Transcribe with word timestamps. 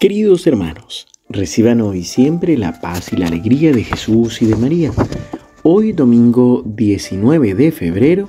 Queridos 0.00 0.46
hermanos, 0.46 1.06
reciban 1.28 1.80
hoy 1.80 2.02
siempre 2.02 2.58
la 2.58 2.80
paz 2.80 3.12
y 3.12 3.16
la 3.16 3.28
alegría 3.28 3.72
de 3.72 3.84
Jesús 3.84 4.42
y 4.42 4.46
de 4.46 4.56
María. 4.56 4.90
Hoy, 5.62 5.92
domingo 5.92 6.62
19 6.66 7.54
de 7.54 7.72
febrero, 7.72 8.28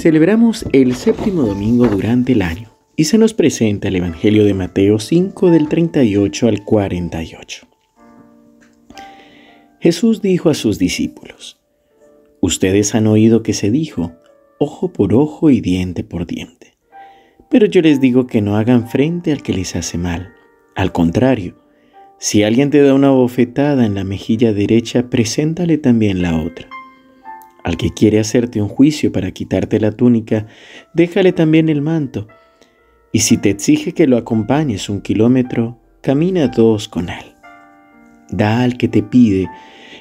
celebramos 0.00 0.64
el 0.72 0.96
séptimo 0.96 1.42
domingo 1.42 1.86
durante 1.86 2.32
el 2.32 2.42
año 2.42 2.70
y 2.96 3.04
se 3.04 3.18
nos 3.18 3.34
presenta 3.34 3.88
el 3.88 3.96
Evangelio 3.96 4.44
de 4.44 4.54
Mateo 4.54 4.98
5 4.98 5.50
del 5.50 5.68
38 5.68 6.48
al 6.48 6.64
48. 6.64 7.68
Jesús 9.78 10.22
dijo 10.22 10.48
a 10.48 10.54
sus 10.54 10.78
discípulos, 10.78 11.60
Ustedes 12.40 12.94
han 12.96 13.06
oído 13.06 13.42
que 13.44 13.52
se 13.52 13.70
dijo, 13.70 14.12
ojo 14.58 14.92
por 14.92 15.14
ojo 15.14 15.50
y 15.50 15.60
diente 15.60 16.02
por 16.02 16.26
diente. 16.26 16.74
Pero 17.50 17.66
yo 17.66 17.82
les 17.82 18.00
digo 18.00 18.26
que 18.26 18.40
no 18.40 18.56
hagan 18.56 18.88
frente 18.88 19.32
al 19.32 19.42
que 19.42 19.52
les 19.52 19.76
hace 19.76 19.98
mal 19.98 20.32
al 20.74 20.92
contrario, 20.92 21.56
si 22.18 22.44
alguien 22.44 22.70
te 22.70 22.80
da 22.82 22.94
una 22.94 23.10
bofetada 23.10 23.84
en 23.84 23.94
la 23.94 24.04
mejilla 24.04 24.52
derecha, 24.52 25.10
preséntale 25.10 25.76
también 25.76 26.22
la 26.22 26.40
otra. 26.40 26.68
Al 27.64 27.76
que 27.76 27.90
quiere 27.90 28.18
hacerte 28.18 28.62
un 28.62 28.68
juicio 28.68 29.12
para 29.12 29.32
quitarte 29.32 29.80
la 29.80 29.92
túnica, 29.92 30.46
déjale 30.94 31.32
también 31.32 31.68
el 31.68 31.82
manto. 31.82 32.28
Y 33.12 33.20
si 33.20 33.36
te 33.36 33.50
exige 33.50 33.92
que 33.92 34.06
lo 34.06 34.16
acompañes 34.16 34.88
un 34.88 35.00
kilómetro, 35.00 35.78
camina 36.00 36.48
dos 36.48 36.88
con 36.88 37.08
él. 37.08 37.24
Da 38.30 38.62
al 38.62 38.78
que 38.78 38.88
te 38.88 39.02
pide 39.02 39.48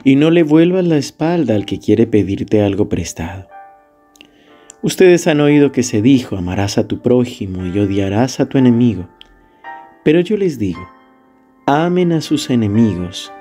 y 0.04 0.16
no 0.16 0.32
le 0.32 0.44
vuelvas 0.44 0.86
la 0.86 0.98
espalda 0.98 1.56
al 1.56 1.66
que 1.66 1.80
quiere 1.80 2.08
pedirte 2.08 2.62
algo 2.62 2.88
prestado. 2.88 3.48
Ustedes 4.84 5.28
han 5.28 5.42
oído 5.42 5.72
que 5.72 5.84
se 5.84 6.02
dijo, 6.02 6.38
amarás 6.38 6.78
a 6.78 6.88
tu 6.88 7.02
prójimo 7.02 7.68
y 7.68 7.78
odiarás 7.78 8.40
a 8.40 8.48
tu 8.48 8.58
enemigo. 8.58 9.08
Pero 10.04 10.20
yo 10.20 10.36
les 10.36 10.58
digo, 10.58 10.82
amen 11.68 12.12
a 12.12 12.22
sus 12.22 12.50
enemigos, 12.50 13.32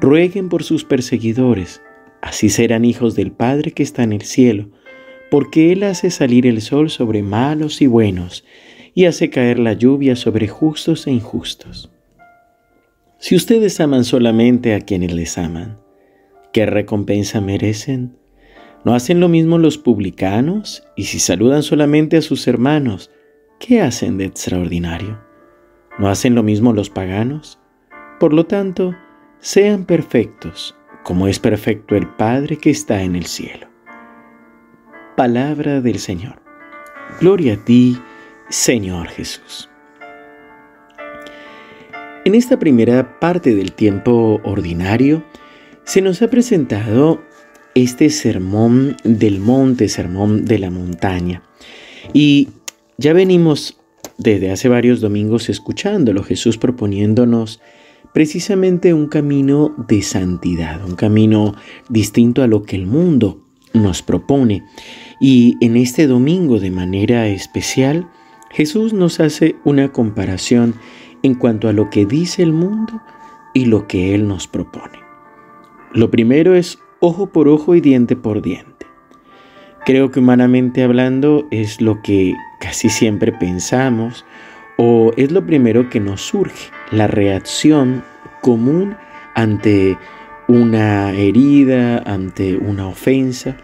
rueguen 0.00 0.48
por 0.48 0.62
sus 0.62 0.84
perseguidores, 0.84 1.82
así 2.22 2.48
serán 2.48 2.84
hijos 2.84 3.14
del 3.14 3.30
Padre 3.30 3.72
que 3.72 3.82
está 3.82 4.04
en 4.04 4.14
el 4.14 4.22
cielo, 4.22 4.70
porque 5.30 5.72
Él 5.72 5.82
hace 5.82 6.10
salir 6.10 6.46
el 6.46 6.62
sol 6.62 6.88
sobre 6.88 7.22
malos 7.22 7.82
y 7.82 7.86
buenos, 7.86 8.44
y 8.94 9.04
hace 9.04 9.28
caer 9.28 9.58
la 9.58 9.74
lluvia 9.74 10.16
sobre 10.16 10.48
justos 10.48 11.06
e 11.06 11.12
injustos. 11.12 11.90
Si 13.18 13.36
ustedes 13.36 13.78
aman 13.80 14.04
solamente 14.04 14.74
a 14.74 14.80
quienes 14.80 15.12
les 15.12 15.36
aman, 15.36 15.78
¿qué 16.52 16.64
recompensa 16.64 17.40
merecen? 17.40 18.16
¿No 18.84 18.94
hacen 18.94 19.20
lo 19.20 19.28
mismo 19.28 19.58
los 19.58 19.76
publicanos? 19.76 20.84
Y 20.96 21.04
si 21.04 21.18
saludan 21.18 21.62
solamente 21.62 22.16
a 22.16 22.22
sus 22.22 22.48
hermanos, 22.48 23.10
¿qué 23.58 23.82
hacen 23.82 24.16
de 24.16 24.24
extraordinario? 24.24 25.27
¿No 25.98 26.08
hacen 26.08 26.36
lo 26.36 26.44
mismo 26.44 26.72
los 26.72 26.90
paganos? 26.90 27.58
Por 28.20 28.32
lo 28.32 28.46
tanto, 28.46 28.94
sean 29.40 29.84
perfectos, 29.84 30.76
como 31.02 31.26
es 31.26 31.40
perfecto 31.40 31.96
el 31.96 32.06
Padre 32.06 32.56
que 32.56 32.70
está 32.70 33.02
en 33.02 33.16
el 33.16 33.26
cielo. 33.26 33.66
Palabra 35.16 35.80
del 35.80 35.98
Señor. 35.98 36.40
Gloria 37.20 37.54
a 37.54 37.64
ti, 37.64 37.98
Señor 38.48 39.08
Jesús. 39.08 39.68
En 42.24 42.36
esta 42.36 42.58
primera 42.58 43.18
parte 43.18 43.54
del 43.54 43.72
tiempo 43.72 44.40
ordinario, 44.44 45.24
se 45.82 46.00
nos 46.00 46.22
ha 46.22 46.28
presentado 46.28 47.22
este 47.74 48.10
sermón 48.10 48.96
del 49.02 49.40
monte, 49.40 49.88
sermón 49.88 50.44
de 50.44 50.58
la 50.58 50.70
montaña. 50.70 51.42
Y 52.12 52.50
ya 52.98 53.12
venimos 53.12 53.77
desde 54.18 54.50
hace 54.50 54.68
varios 54.68 55.00
domingos 55.00 55.48
escuchándolo, 55.48 56.22
Jesús 56.22 56.58
proponiéndonos 56.58 57.60
precisamente 58.12 58.92
un 58.92 59.06
camino 59.06 59.74
de 59.88 60.02
santidad, 60.02 60.84
un 60.84 60.96
camino 60.96 61.54
distinto 61.88 62.42
a 62.42 62.48
lo 62.48 62.64
que 62.64 62.76
el 62.76 62.86
mundo 62.86 63.40
nos 63.72 64.02
propone. 64.02 64.64
Y 65.20 65.56
en 65.60 65.76
este 65.76 66.06
domingo 66.06 66.58
de 66.58 66.70
manera 66.70 67.28
especial, 67.28 68.08
Jesús 68.50 68.92
nos 68.92 69.20
hace 69.20 69.56
una 69.64 69.92
comparación 69.92 70.74
en 71.22 71.34
cuanto 71.34 71.68
a 71.68 71.72
lo 71.72 71.90
que 71.90 72.06
dice 72.06 72.42
el 72.42 72.52
mundo 72.52 73.00
y 73.54 73.66
lo 73.66 73.86
que 73.86 74.14
Él 74.14 74.26
nos 74.26 74.48
propone. 74.48 74.98
Lo 75.92 76.10
primero 76.10 76.54
es 76.54 76.78
ojo 77.00 77.28
por 77.28 77.48
ojo 77.48 77.74
y 77.74 77.80
diente 77.80 78.16
por 78.16 78.42
diente. 78.42 78.77
Creo 79.88 80.10
que 80.10 80.20
humanamente 80.20 80.82
hablando 80.82 81.48
es 81.50 81.80
lo 81.80 82.02
que 82.02 82.36
casi 82.60 82.90
siempre 82.90 83.32
pensamos 83.32 84.26
o 84.76 85.14
es 85.16 85.32
lo 85.32 85.46
primero 85.46 85.88
que 85.88 85.98
nos 85.98 86.20
surge, 86.20 86.70
la 86.90 87.06
reacción 87.06 88.04
común 88.42 88.98
ante 89.34 89.96
una 90.46 91.12
herida, 91.12 92.00
ante 92.00 92.58
una 92.58 92.86
ofensa, 92.86 93.56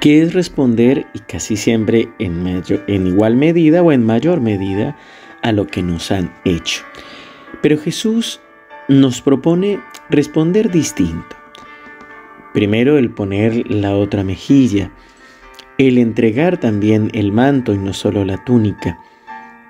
que 0.00 0.22
es 0.22 0.32
responder 0.32 1.06
y 1.12 1.18
casi 1.18 1.58
siempre 1.58 2.08
en, 2.18 3.06
igual 3.06 3.36
medida 3.36 3.82
o 3.82 3.92
en 3.92 4.06
mayor 4.06 4.40
medida 4.40 4.96
a 5.42 5.52
lo 5.52 5.66
que 5.66 5.82
nos 5.82 6.10
han 6.12 6.32
hecho. 6.46 6.82
Pero 7.60 7.76
Jesús 7.76 8.40
nos 8.88 9.20
propone 9.20 9.80
responder 10.08 10.70
distinto. 10.70 11.36
Primero 12.54 12.96
el 12.96 13.10
poner 13.10 13.70
la 13.70 13.94
otra 13.94 14.24
mejilla, 14.24 14.90
el 15.78 15.98
entregar 15.98 16.58
también 16.58 17.10
el 17.12 17.32
manto 17.32 17.74
y 17.74 17.78
no 17.78 17.92
solo 17.92 18.24
la 18.24 18.42
túnica, 18.44 18.98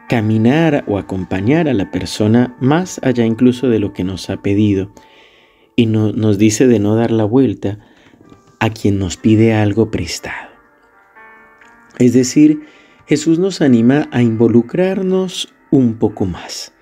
caminar 0.08 0.84
o 0.86 0.98
acompañar 0.98 1.68
a 1.68 1.74
la 1.74 1.90
persona 1.90 2.56
más 2.60 3.00
allá 3.02 3.24
incluso 3.24 3.68
de 3.68 3.78
lo 3.78 3.92
que 3.92 4.04
nos 4.04 4.30
ha 4.30 4.36
pedido. 4.42 4.90
Y 5.74 5.86
nos 5.86 6.38
dice 6.38 6.66
de 6.66 6.78
no 6.78 6.94
dar 6.94 7.10
la 7.10 7.24
vuelta 7.24 7.78
a 8.60 8.70
quien 8.70 8.98
nos 8.98 9.16
pide 9.16 9.52
algo 9.52 9.90
prestado. 9.90 10.50
Es 11.98 12.12
decir, 12.12 12.62
Jesús 13.06 13.38
nos 13.38 13.60
anima 13.60 14.08
a 14.10 14.22
involucrarnos 14.22 15.52
un 15.70 15.94
poco 15.94 16.24
más. 16.24 16.72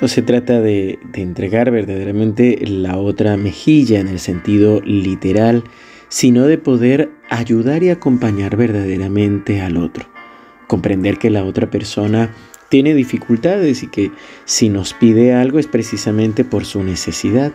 No 0.00 0.08
se 0.08 0.22
trata 0.22 0.60
de, 0.60 0.98
de 1.12 1.22
entregar 1.22 1.70
verdaderamente 1.70 2.58
la 2.66 2.98
otra 2.98 3.36
mejilla 3.36 4.00
en 4.00 4.08
el 4.08 4.20
sentido 4.20 4.80
literal, 4.80 5.64
sino 6.08 6.46
de 6.46 6.58
poder 6.58 7.10
ayudar 7.30 7.82
y 7.82 7.90
acompañar 7.90 8.56
verdaderamente 8.56 9.60
al 9.60 9.76
otro. 9.76 10.06
Comprender 10.66 11.18
que 11.18 11.30
la 11.30 11.44
otra 11.44 11.70
persona 11.70 12.30
tiene 12.68 12.94
dificultades 12.94 13.82
y 13.82 13.88
que 13.88 14.10
si 14.44 14.68
nos 14.68 14.94
pide 14.94 15.34
algo 15.34 15.58
es 15.58 15.66
precisamente 15.66 16.44
por 16.44 16.64
su 16.64 16.82
necesidad. 16.82 17.52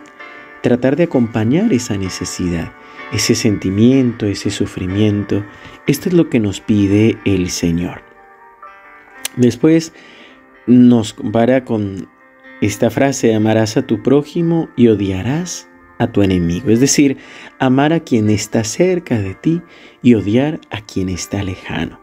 Tratar 0.62 0.96
de 0.96 1.04
acompañar 1.04 1.72
esa 1.72 1.96
necesidad, 1.96 2.72
ese 3.12 3.34
sentimiento, 3.34 4.26
ese 4.26 4.50
sufrimiento. 4.50 5.44
Esto 5.86 6.08
es 6.08 6.14
lo 6.14 6.30
que 6.30 6.40
nos 6.40 6.60
pide 6.60 7.18
el 7.24 7.50
Señor. 7.50 8.02
Después 9.36 9.92
nos 10.66 11.12
compara 11.12 11.64
con 11.64 12.08
esta 12.60 12.90
frase, 12.90 13.34
amarás 13.34 13.76
a 13.76 13.86
tu 13.86 14.02
prójimo 14.02 14.70
y 14.76 14.88
odiarás 14.88 15.68
a 15.98 16.10
tu 16.10 16.22
enemigo, 16.22 16.70
es 16.70 16.80
decir, 16.80 17.16
amar 17.58 17.92
a 17.92 18.00
quien 18.00 18.30
está 18.30 18.64
cerca 18.64 19.20
de 19.20 19.34
ti 19.34 19.62
y 20.02 20.14
odiar 20.14 20.60
a 20.70 20.84
quien 20.84 21.08
está 21.08 21.42
lejano. 21.42 22.00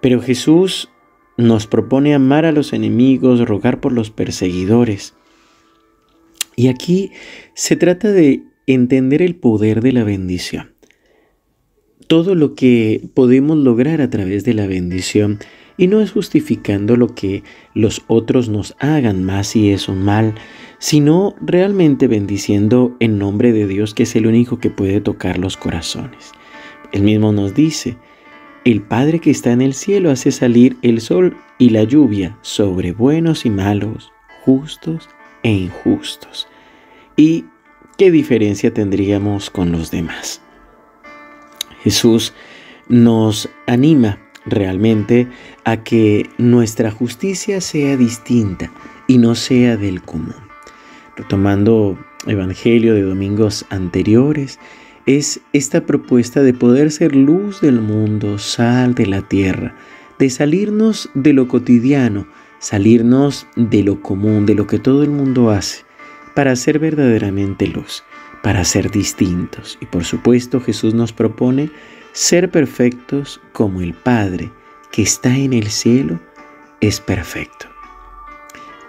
Pero 0.00 0.20
Jesús 0.20 0.90
nos 1.36 1.66
propone 1.66 2.14
amar 2.14 2.44
a 2.44 2.52
los 2.52 2.72
enemigos, 2.72 3.46
rogar 3.46 3.80
por 3.80 3.92
los 3.92 4.10
perseguidores. 4.10 5.14
Y 6.56 6.68
aquí 6.68 7.10
se 7.54 7.76
trata 7.76 8.12
de 8.12 8.44
entender 8.66 9.22
el 9.22 9.34
poder 9.34 9.80
de 9.80 9.92
la 9.92 10.04
bendición. 10.04 10.74
Todo 12.06 12.34
lo 12.34 12.54
que 12.54 13.08
podemos 13.14 13.56
lograr 13.56 14.00
a 14.00 14.10
través 14.10 14.44
de 14.44 14.54
la 14.54 14.66
bendición 14.66 15.38
y 15.76 15.86
no 15.88 16.00
es 16.00 16.12
justificando 16.12 16.96
lo 16.96 17.14
que 17.14 17.42
los 17.74 18.02
otros 18.06 18.48
nos 18.48 18.76
hagan 18.78 19.24
más 19.24 19.56
y 19.56 19.70
es 19.70 19.88
un 19.88 20.04
mal, 20.04 20.34
sino 20.84 21.34
realmente 21.40 22.08
bendiciendo 22.08 22.94
en 23.00 23.18
nombre 23.18 23.54
de 23.54 23.66
Dios 23.66 23.94
que 23.94 24.02
es 24.02 24.16
el 24.16 24.26
único 24.26 24.58
que 24.58 24.68
puede 24.68 25.00
tocar 25.00 25.38
los 25.38 25.56
corazones. 25.56 26.32
Él 26.92 27.04
mismo 27.04 27.32
nos 27.32 27.54
dice, 27.54 27.96
el 28.66 28.82
Padre 28.82 29.18
que 29.18 29.30
está 29.30 29.52
en 29.52 29.62
el 29.62 29.72
cielo 29.72 30.10
hace 30.10 30.30
salir 30.30 30.76
el 30.82 31.00
sol 31.00 31.38
y 31.56 31.70
la 31.70 31.84
lluvia 31.84 32.36
sobre 32.42 32.92
buenos 32.92 33.46
y 33.46 33.50
malos, 33.50 34.12
justos 34.44 35.08
e 35.42 35.52
injustos. 35.52 36.48
¿Y 37.16 37.46
qué 37.96 38.10
diferencia 38.10 38.74
tendríamos 38.74 39.48
con 39.48 39.72
los 39.72 39.90
demás? 39.90 40.42
Jesús 41.82 42.34
nos 42.90 43.48
anima 43.66 44.18
realmente 44.44 45.28
a 45.64 45.82
que 45.82 46.28
nuestra 46.36 46.90
justicia 46.90 47.62
sea 47.62 47.96
distinta 47.96 48.70
y 49.06 49.16
no 49.16 49.34
sea 49.34 49.78
del 49.78 50.02
común. 50.02 50.43
Retomando 51.16 51.98
Evangelio 52.26 52.94
de 52.94 53.02
domingos 53.02 53.66
anteriores, 53.70 54.58
es 55.06 55.40
esta 55.52 55.84
propuesta 55.84 56.42
de 56.42 56.54
poder 56.54 56.90
ser 56.90 57.14
luz 57.14 57.60
del 57.60 57.80
mundo, 57.80 58.38
sal 58.38 58.94
de 58.94 59.06
la 59.06 59.22
tierra, 59.22 59.74
de 60.18 60.30
salirnos 60.30 61.10
de 61.14 61.32
lo 61.32 61.46
cotidiano, 61.46 62.26
salirnos 62.58 63.46
de 63.56 63.82
lo 63.82 64.00
común, 64.00 64.46
de 64.46 64.54
lo 64.54 64.66
que 64.66 64.78
todo 64.78 65.02
el 65.02 65.10
mundo 65.10 65.50
hace, 65.50 65.84
para 66.34 66.56
ser 66.56 66.78
verdaderamente 66.78 67.66
luz, 67.66 68.02
para 68.42 68.64
ser 68.64 68.90
distintos. 68.90 69.78
Y 69.80 69.86
por 69.86 70.04
supuesto 70.04 70.60
Jesús 70.60 70.94
nos 70.94 71.12
propone 71.12 71.70
ser 72.12 72.50
perfectos 72.50 73.40
como 73.52 73.82
el 73.82 73.92
Padre 73.92 74.50
que 74.90 75.02
está 75.02 75.36
en 75.36 75.52
el 75.52 75.68
cielo 75.68 76.20
es 76.80 77.00
perfecto. 77.00 77.73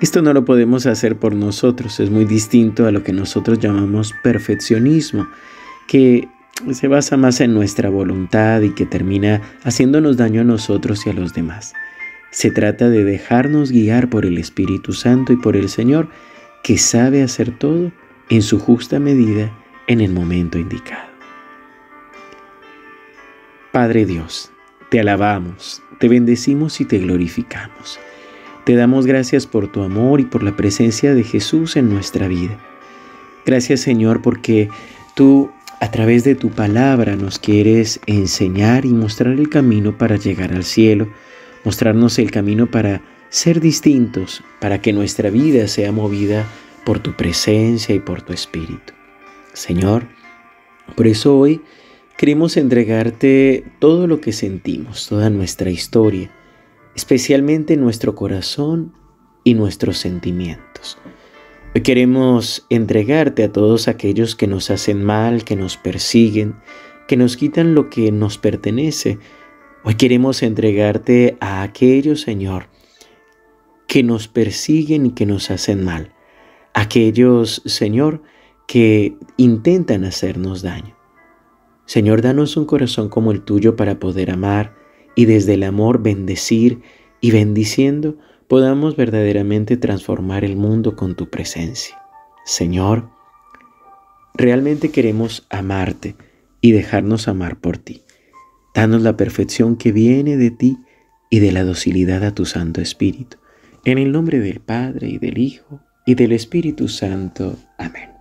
Esto 0.01 0.21
no 0.21 0.33
lo 0.33 0.44
podemos 0.44 0.86
hacer 0.88 1.18
por 1.18 1.33
nosotros, 1.33 2.01
es 2.01 2.09
muy 2.09 2.25
distinto 2.25 2.86
a 2.86 2.92
lo 2.92 3.03
que 3.03 3.13
nosotros 3.13 3.59
llamamos 3.59 4.13
perfeccionismo, 4.24 5.27
que 5.88 6.27
se 6.74 6.88
basa 6.89 7.15
más 7.15 7.39
en 7.39 7.53
nuestra 7.53 7.89
voluntad 7.89 8.62
y 8.62 8.71
que 8.71 8.86
termina 8.86 9.42
haciéndonos 9.63 10.18
daño 10.18 10.42
a 10.42 10.45
nosotros 10.45 11.06
y 11.06 11.12
a 11.12 11.13
los 11.13 11.33
demás. 11.33 11.74
Se 12.31 12.51
trata 12.51 12.89
de 12.89 13.06
dejarnos 13.06 13.71
guiar 13.71 14.09
por 14.09 14.25
el 14.25 14.38
Espíritu 14.38 14.92
Santo 14.92 15.31
y 15.31 15.38
por 15.38 15.56
el 15.56 15.69
Señor, 15.69 16.09
que 16.62 16.77
sabe 16.77 17.24
hacer 17.24 17.57
todo 17.57 17.94
en 18.30 18.42
su 18.42 18.59
justa 18.59 19.00
medida 19.00 19.57
en 19.88 20.01
el 20.01 20.12
momento 20.12 20.57
indicado. 20.57 21.09
Padre 23.71 24.06
Dios, 24.06 24.51
te 24.89 25.00
alabamos, 25.00 25.81
te 26.00 26.09
bendecimos 26.09 26.81
y 26.81 26.86
te 26.86 26.97
glorificamos. 26.97 28.00
Te 28.66 28.76
damos 28.76 29.06
gracias 29.06 29.46
por 29.46 29.72
tu 29.72 29.84
amor 29.84 30.20
y 30.20 30.26
por 30.26 30.42
la 30.42 30.56
presencia 30.56 31.14
de 31.14 31.24
Jesús 31.24 31.76
en 31.76 31.88
nuestra 31.88 32.28
vida. 32.28 32.58
Gracias 33.46 33.82
Señor 33.82 34.24
porque 34.24 34.70
tú 35.14 35.52
a 35.80 35.92
través 35.92 36.24
de 36.24 36.34
tu 36.34 36.50
palabra 36.50 37.16
nos 37.16 37.38
quieres 37.38 38.00
enseñar 38.08 38.86
y 38.86 38.90
mostrar 38.90 39.34
el 39.34 39.50
camino 39.50 39.96
para 40.00 40.16
llegar 40.16 40.52
al 40.52 40.64
cielo, 40.64 41.08
mostrarnos 41.64 42.18
el 42.18 42.32
camino 42.32 42.66
para 42.66 43.04
ser 43.30 43.60
distintos, 43.60 44.44
para 44.60 44.82
que 44.82 44.94
nuestra 44.94 45.30
vida 45.30 45.68
sea 45.68 45.92
movida 45.92 46.48
por 46.86 46.98
tu 46.98 47.14
presencia 47.14 47.94
y 47.94 48.00
por 48.00 48.24
tu 48.24 48.34
espíritu. 48.34 48.94
Señor, 49.54 50.08
por 50.96 51.06
eso 51.06 51.38
hoy 51.38 51.62
queremos 52.18 52.58
entregarte 52.58 53.64
todo 53.78 54.08
lo 54.08 54.22
que 54.22 54.32
sentimos, 54.32 55.08
toda 55.08 55.30
nuestra 55.30 55.70
historia 55.70 56.32
especialmente 56.95 57.77
nuestro 57.77 58.15
corazón 58.15 58.94
y 59.44 59.53
nuestros 59.53 59.97
sentimientos. 59.97 60.97
Hoy 61.75 61.81
queremos 61.81 62.65
entregarte 62.69 63.44
a 63.44 63.51
todos 63.51 63.88
aquellos 63.88 64.36
que 64.36 64.47
nos 64.47 64.71
hacen 64.71 65.03
mal, 65.03 65.44
que 65.44 65.57
nos 65.57 65.75
persiguen, 65.75 66.56
que 67.07 67.18
nos 67.18 67.36
quitan 67.36 67.75
lo 67.75 67.89
que 67.89 68.12
nos 68.12 68.38
pertenece. 68.38 69.19
Hoy 69.83 69.95
queremos 69.95 70.42
entregarte 70.42 71.38
a 71.42 71.63
aquellos, 71.63 72.21
Señor, 72.21 72.69
que 73.88 74.03
nos 74.03 74.27
persiguen 74.30 75.06
y 75.06 75.12
que 75.12 75.25
nos 75.25 75.51
hacen 75.51 75.83
mal. 75.83 76.13
Aquellos, 76.74 77.62
Señor, 77.65 78.24
que 78.68 79.18
intentan 79.38 80.06
hacernos 80.06 80.62
daño. 80.62 80.95
Señor, 81.86 82.21
danos 82.21 82.57
un 82.57 82.65
corazón 82.65 83.09
como 83.09 83.31
el 83.31 83.42
tuyo 83.42 83.75
para 83.75 84.00
poder 84.00 84.31
amar, 84.31 84.85
y 85.16 85.26
desde 85.26 85.56
el 85.56 85.64
amor 85.64 86.04
bendecir 86.04 86.82
y 87.22 87.32
bendiciendo 87.32 88.18
podamos 88.48 88.96
verdaderamente 88.96 89.78
transformar 89.78 90.44
el 90.44 90.56
mundo 90.56 90.96
con 90.96 91.16
tu 91.16 91.30
presencia. 91.30 91.98
Señor, 92.46 93.10
realmente 94.36 94.92
queremos 94.92 95.48
amarte 95.50 96.16
y 96.62 96.72
dejarnos 96.72 97.28
amar 97.28 97.60
por 97.60 97.78
ti. 97.78 98.04
Danos 98.76 99.02
la 99.02 99.18
perfección 99.18 99.78
que 99.78 99.92
viene 99.92 100.38
de 100.38 100.52
ti 100.52 100.78
y 101.30 101.40
de 101.40 101.52
la 101.52 101.64
docilidad 101.64 102.24
a 102.24 102.36
tu 102.36 102.46
Santo 102.46 102.82
Espíritu. 102.82 103.38
En 103.86 103.98
el 103.98 104.12
nombre 104.12 104.40
del 104.40 104.60
Padre 104.60 105.08
y 105.08 105.18
del 105.18 105.38
Hijo 105.38 105.80
y 106.06 106.16
del 106.16 106.34
Espíritu 106.34 106.88
Santo. 106.88 107.56
Amén. 107.78 108.15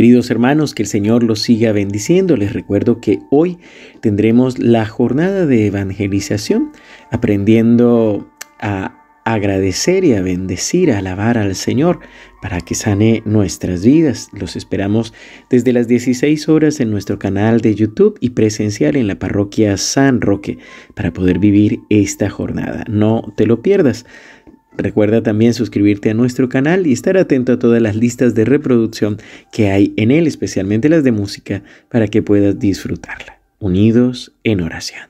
Queridos 0.00 0.30
hermanos, 0.30 0.72
que 0.72 0.84
el 0.84 0.88
Señor 0.88 1.22
los 1.22 1.42
siga 1.42 1.72
bendiciendo. 1.72 2.34
Les 2.34 2.54
recuerdo 2.54 3.02
que 3.02 3.18
hoy 3.28 3.58
tendremos 4.00 4.58
la 4.58 4.86
jornada 4.86 5.44
de 5.44 5.66
evangelización, 5.66 6.72
aprendiendo 7.10 8.26
a 8.60 8.96
agradecer 9.26 10.04
y 10.04 10.14
a 10.14 10.22
bendecir, 10.22 10.90
a 10.90 11.00
alabar 11.00 11.36
al 11.36 11.54
Señor 11.54 12.00
para 12.40 12.62
que 12.62 12.74
sane 12.74 13.22
nuestras 13.26 13.84
vidas. 13.84 14.30
Los 14.32 14.56
esperamos 14.56 15.12
desde 15.50 15.74
las 15.74 15.86
16 15.86 16.48
horas 16.48 16.80
en 16.80 16.90
nuestro 16.90 17.18
canal 17.18 17.60
de 17.60 17.74
YouTube 17.74 18.16
y 18.20 18.30
presencial 18.30 18.96
en 18.96 19.06
la 19.06 19.18
parroquia 19.18 19.76
San 19.76 20.22
Roque 20.22 20.56
para 20.94 21.12
poder 21.12 21.38
vivir 21.38 21.80
esta 21.90 22.30
jornada. 22.30 22.84
No 22.88 23.34
te 23.36 23.44
lo 23.44 23.60
pierdas. 23.60 24.06
Recuerda 24.76 25.22
también 25.22 25.52
suscribirte 25.52 26.10
a 26.10 26.14
nuestro 26.14 26.48
canal 26.48 26.86
y 26.86 26.92
estar 26.92 27.16
atento 27.16 27.52
a 27.52 27.58
todas 27.58 27.82
las 27.82 27.96
listas 27.96 28.34
de 28.34 28.44
reproducción 28.44 29.18
que 29.52 29.70
hay 29.70 29.92
en 29.96 30.10
él, 30.10 30.26
especialmente 30.26 30.88
las 30.88 31.04
de 31.04 31.12
música, 31.12 31.62
para 31.88 32.08
que 32.08 32.22
puedas 32.22 32.58
disfrutarla. 32.58 33.38
Unidos 33.58 34.32
en 34.44 34.62
oración. 34.62 35.09